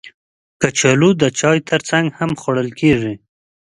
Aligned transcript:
کچالو 0.61 1.09
د 1.21 1.23
چای 1.39 1.57
ترڅنګ 1.69 2.05
هم 2.19 2.31
خوړل 2.41 2.69
کېږي 2.79 3.13